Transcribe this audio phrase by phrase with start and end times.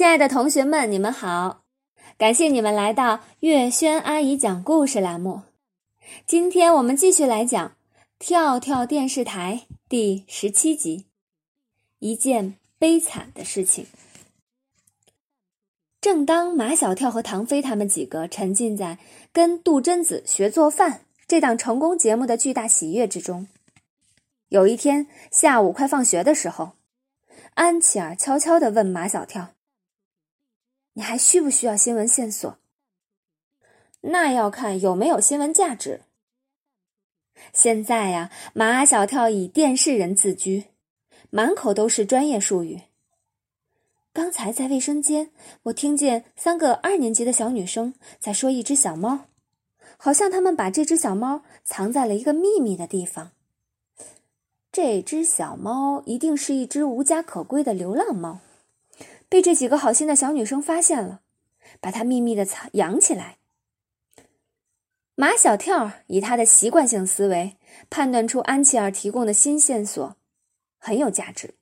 [0.00, 1.64] 亲爱的同学们，你们好！
[2.16, 5.42] 感谢你们来到月轩阿姨讲故事栏目。
[6.24, 7.68] 今天我们继续来讲
[8.18, 11.04] 《跳跳电视台》第十七集：
[11.98, 13.88] 一件悲惨的事情。
[16.00, 18.96] 正当马小跳和唐飞他们几个沉浸在
[19.34, 23.48] 跟杜真子学做饭这档成功节目的巨大喜悦之中，
[24.48, 26.70] 有一天下午快放学的时候，
[27.52, 29.50] 安琪儿悄悄地问马小跳。
[30.94, 32.58] 你还需不需要新闻线索？
[34.02, 36.02] 那要看有没有新闻价值。
[37.52, 40.64] 现在呀，马小跳以电视人自居，
[41.30, 42.82] 满口都是专业术语。
[44.12, 45.30] 刚才在卫生间，
[45.64, 49.26] 我听见三个二年级的小女生在说一只小猫，
[49.96, 53.30] 好像他们把这只小猫藏在了一个秘密的地方。
[54.72, 58.40] 这只小猫一定是一只无家可归的流浪猫。
[59.30, 61.20] 被这几个好心的小女生发现了，
[61.80, 63.38] 把它秘密的藏养起来。
[65.14, 67.56] 马小跳以他的习惯性思维
[67.88, 70.16] 判断出安琪儿提供的新线索
[70.78, 71.54] 很有价值。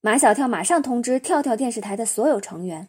[0.00, 2.88] 马小跳马上通知跳跳电视台的所有成员，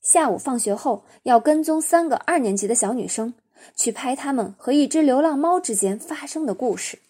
[0.00, 3.34] 下午放学后要跟踪三个二年级的小女生，
[3.74, 7.00] 去拍他们和一只流浪猫之间发生的故事。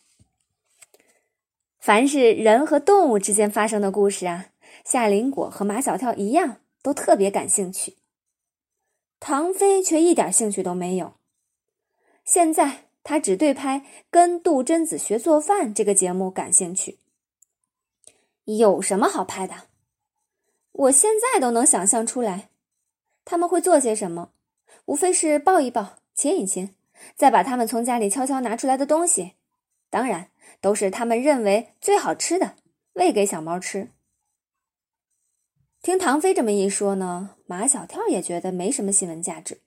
[1.78, 4.46] 凡是人和动物之间发生的故事啊。
[4.90, 7.98] 夏林果和马小跳一样，都特别感兴趣。
[9.20, 11.12] 唐飞却一点兴趣都没有。
[12.24, 16.96] 现在他只对拍《跟杜真子学做饭》这个节目感兴趣。
[18.44, 19.64] 有什么好拍的？
[20.72, 22.48] 我现在都能想象出来，
[23.26, 24.30] 他们会做些什么？
[24.86, 26.74] 无非是抱一抱、亲一亲，
[27.14, 29.34] 再把他们从家里悄悄拿出来的东西，
[29.90, 30.30] 当然
[30.62, 32.56] 都是他们认为最好吃的，
[32.94, 33.90] 喂给小猫吃。
[35.80, 39.62] 听唐飞这么一说呢，马小跳也觉得没什么新闻价值。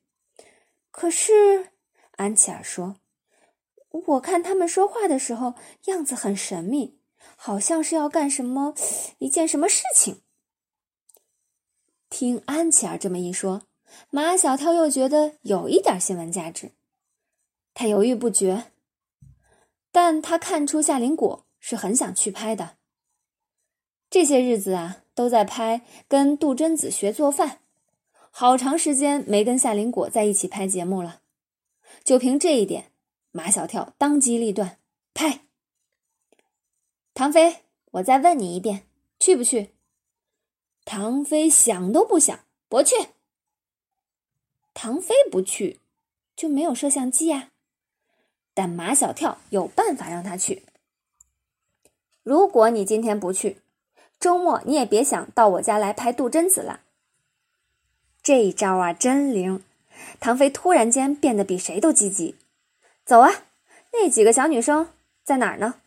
[0.91, 1.71] 可是
[2.17, 2.97] 安琪儿说
[4.07, 5.55] ：“我看他们说话的时候
[5.85, 6.99] 样子很神秘，
[7.37, 8.75] 好像是要干什么
[9.19, 10.21] 一件什么事情。”
[12.09, 13.63] 听安琪儿这么一说，
[14.09, 16.73] 马小跳又觉得有一点新闻价值。
[17.73, 18.65] 他犹豫不决，
[19.93, 22.80] 但他看出夏林果是很想去拍的。
[24.11, 24.99] 这些日子啊。
[25.13, 27.59] 都在拍跟杜真子学做饭，
[28.31, 31.21] 好长时间没跟夏林果在一起拍节目了。
[32.03, 32.93] 就凭这一点，
[33.31, 34.79] 马小跳当机立断
[35.13, 35.41] 拍。
[37.13, 38.87] 唐飞，我再问你一遍，
[39.19, 39.71] 去不去？
[40.85, 42.39] 唐飞想都不想，
[42.69, 42.95] 不去。
[44.73, 45.81] 唐飞不去，
[46.37, 47.51] 就没有摄像机呀。
[48.53, 50.63] 但马小跳有办法让他去。
[52.23, 53.61] 如果你今天不去。
[54.21, 56.81] 周末你也别想到我家来拍杜真子了。
[58.21, 59.63] 这一招啊，真灵！
[60.19, 62.35] 唐飞突然间变得比谁都积极。
[63.03, 63.31] 走啊，
[63.93, 64.89] 那几个小女生
[65.23, 65.81] 在哪儿呢？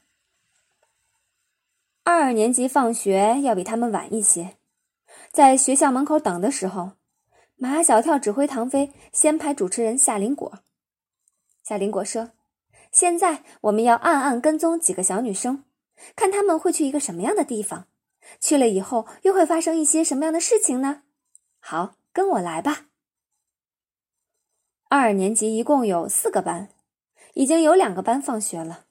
[2.03, 4.57] 二年级放学要比他们晚一些，
[5.31, 6.91] 在学校门口等的时候，
[7.55, 10.59] 马小跳指挥唐飞先拍主持人夏林果。
[11.63, 12.33] 夏林果说
[12.91, 15.63] ：“现在我们要暗暗跟踪几个小女生，
[16.17, 17.87] 看他们会去一个什么样的地方。”
[18.41, 21.03] 去了以后又会发生一些什么样的事情呢？
[21.59, 22.87] 好，跟我来吧。
[24.89, 26.69] 二年级一共有四个班，
[27.35, 28.87] 已经有两个班放学了。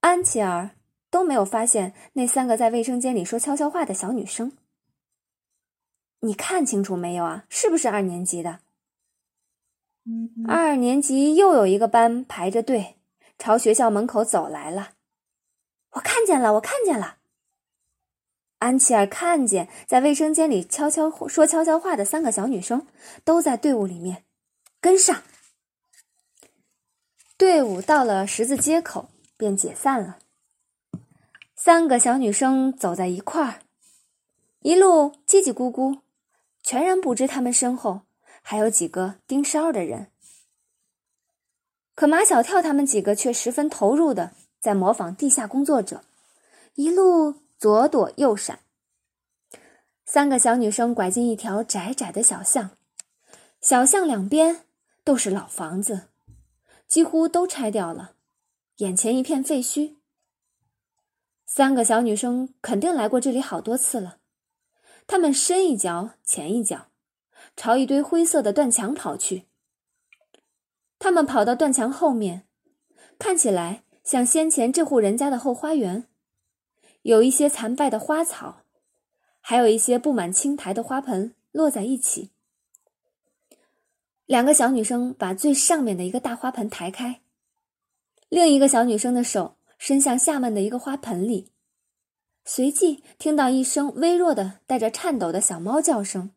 [0.00, 0.70] 安琪儿
[1.10, 4.56] 都没有发现那三个在卫生间里说悄悄话的小女生。
[6.20, 7.44] 你看清楚没有啊？
[7.48, 8.60] 是不是二年级的？
[10.46, 12.96] 二年级又有一个班排着队
[13.38, 14.92] 朝学校门口走来了。
[15.90, 17.18] 我看见了，我看见了。
[18.64, 22.86] 安琪儿看见在卫生间里悄悄说悄悄话的三个小女生
[23.22, 24.24] 都在队伍里面，
[24.80, 25.22] 跟上。
[27.36, 30.18] 队伍到了十字街口便解散了。
[31.54, 33.60] 三个小女生走在一块儿，
[34.60, 36.00] 一路叽叽咕咕，
[36.62, 38.00] 全然不知他们身后
[38.40, 40.10] 还有几个盯梢的人。
[41.94, 46.04] 可马小跳他们几个却十分投入的在模仿地下工作者，
[46.76, 47.43] 一路。
[47.58, 48.60] 左躲右闪，
[50.04, 52.76] 三个小女生拐进一条窄窄的小巷，
[53.60, 54.66] 小巷两边
[55.02, 56.08] 都是老房子，
[56.86, 58.16] 几乎都拆掉了，
[58.76, 59.96] 眼前一片废墟。
[61.46, 64.18] 三个小女生肯定来过这里好多次了，
[65.06, 66.88] 她们深一脚浅一脚，
[67.56, 69.46] 朝一堆灰色的断墙跑去。
[70.98, 72.46] 他们跑到断墙后面，
[73.18, 76.08] 看起来像先前这户人家的后花园。
[77.04, 78.62] 有一些残败的花草，
[79.42, 82.30] 还有一些布满青苔的花盆落在一起。
[84.24, 87.20] 两个小女生把最上面的一个大花盆抬开，
[88.30, 91.52] 另一个小女生的手伸向下面的一个花盆里，
[92.42, 96.30] 随即听到一声微弱的、带着颤抖的小猫叫声。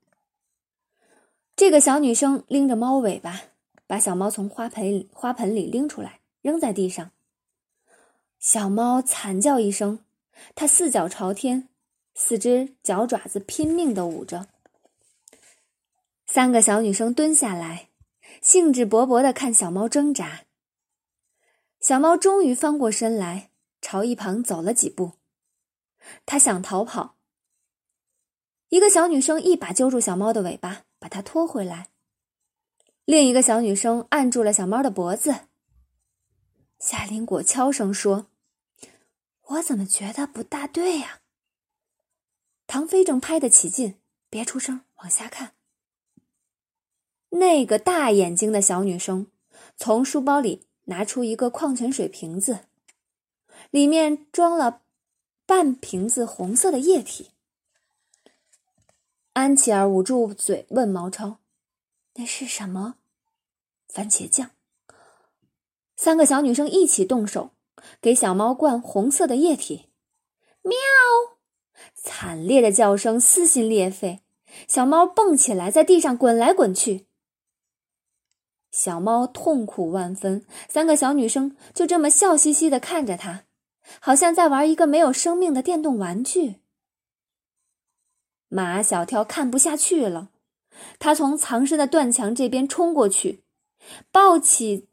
[1.56, 3.44] 这个小女生拎着猫尾巴，
[3.88, 7.12] 把小猫从花盆里花盆里拎出来，扔在地上。
[8.38, 10.00] 小猫惨叫一声，
[10.56, 11.70] 它四脚朝天，
[12.16, 14.48] 四只脚爪子拼命的舞着。
[16.26, 17.90] 三个小女生蹲下来，
[18.42, 20.44] 兴致勃勃的看小猫挣扎。
[21.80, 23.52] 小猫终于翻过身来，
[23.82, 25.14] 朝一旁走了几步。
[26.26, 27.16] 它想逃跑。
[28.70, 31.90] 一个小女生一把揪住小猫的尾巴，把它拖回来。
[33.06, 35.48] 另一个小女生按住了小猫的脖子。
[36.78, 38.28] 夏林果悄声说
[39.48, 41.22] ：“我怎么觉得不大对呀？”
[42.68, 44.00] 唐飞正拍得起劲，
[44.30, 45.54] 别出声，往下看。
[47.30, 49.28] 那个大眼睛的小女生
[49.76, 52.66] 从书包里拿出一个矿泉水瓶子，
[53.72, 54.82] 里面装了
[55.46, 57.32] 半瓶子红色的液体。
[59.34, 61.40] 安琪儿捂住嘴问毛超
[62.16, 62.96] ：“那是什么？”
[63.88, 64.52] 番茄酱。
[65.96, 67.52] 三个小女生一起动手，
[68.02, 69.90] 给小猫灌红色的液体。
[70.62, 70.76] 喵！
[71.94, 74.22] 惨烈的叫声撕心裂肺，
[74.68, 77.08] 小猫蹦起来，在地上滚来滚去。
[78.72, 83.46] 小猫痛苦万分，三个小女生就这么笑嘻嘻的看着它，
[84.00, 86.62] 好像在玩一个没有生命的电动玩具。
[88.50, 90.30] 马小跳看不下去了，
[91.00, 93.44] 他从藏身的断墙这边冲过去，
[94.12, 94.90] 抱起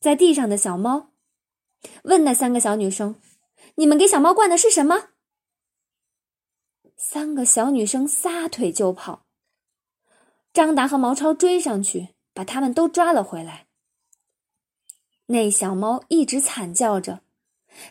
[0.00, 1.13] 在地上的小猫，
[2.04, 3.20] 问那三个小女生
[3.76, 5.10] ：“你们给小猫灌的是什么？”
[6.96, 9.26] 三个小女生撒腿就跑，
[10.52, 12.14] 张达和毛超追上去。
[12.34, 13.68] 把他们都抓了回来。
[15.26, 17.20] 那小猫一直惨叫着，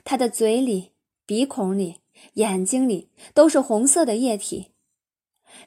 [0.03, 0.91] 它的嘴里、
[1.25, 2.01] 鼻孔里、
[2.33, 4.73] 眼睛里都是红色的液体，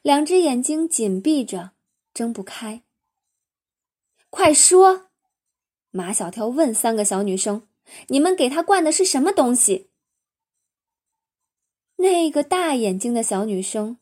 [0.03, 1.71] 两只眼睛紧闭着，
[2.13, 2.83] 睁不开。
[4.29, 5.07] 快说！
[5.89, 7.67] 马小跳问三个小女生
[8.07, 9.89] ：“你们给它灌的是什么东西？”
[11.97, 13.97] 那个大眼睛的小女生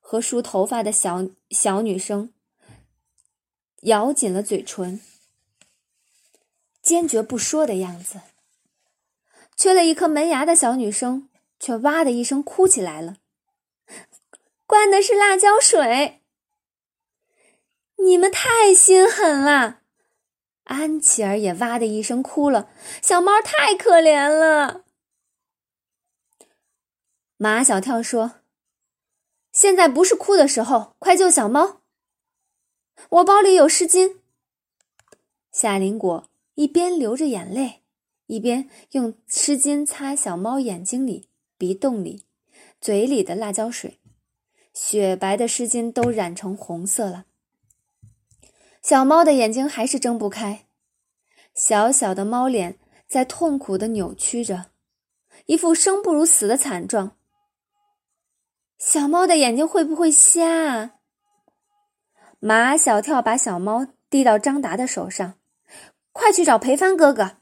[0.00, 2.32] 和梳头发的小小女生。
[3.82, 5.00] 咬紧了嘴唇，
[6.82, 8.22] 坚决不说的样子。
[9.54, 11.28] 缺了一颗门牙的小女生
[11.60, 13.18] 却哇的一声哭起来了。
[14.66, 16.22] 灌的是辣椒水，
[17.98, 19.82] 你们太心狠了！
[20.66, 22.68] 安琪儿也哇的一声哭了。
[23.02, 24.84] 小猫太可怜了。
[27.36, 28.40] 马小跳说
[29.52, 31.82] ：“现在不是哭的时候，快救小猫。”
[33.10, 34.18] 我包里有湿巾。
[35.52, 37.82] 夏林果一边流着眼泪，
[38.26, 41.28] 一边用湿巾擦小猫眼睛里、
[41.58, 42.24] 鼻洞里、
[42.80, 44.00] 嘴里的辣椒水，
[44.72, 47.26] 雪白的湿巾都染成红色了。
[48.88, 50.68] 小猫的眼睛还是睁不开，
[51.52, 52.78] 小小的猫脸
[53.08, 54.66] 在痛苦的扭曲着，
[55.46, 57.16] 一副生不如死的惨状。
[58.78, 60.94] 小猫的眼睛会不会瞎啊？
[62.38, 65.34] 马小跳把小猫递到张达的手上，
[66.12, 67.38] 快去找裴帆哥哥。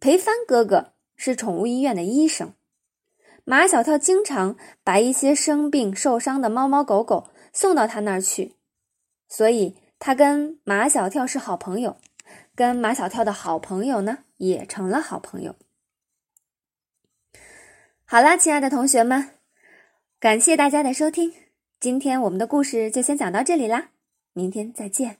[0.00, 2.54] 裴帆哥哥是宠物医院的医生，
[3.44, 8.56] 马小跳经常把一些生病受伤的猫猫狗狗送到他那儿去，
[9.30, 11.96] 所以他跟马小跳是好朋友，
[12.54, 15.54] 跟马小跳的好朋友呢也成了好朋友。
[18.04, 19.30] 好啦，亲爱的同学们，
[20.18, 21.32] 感谢大家的收听。
[21.78, 23.90] 今天我们的故事就先讲到这里啦，
[24.32, 25.18] 明天再见。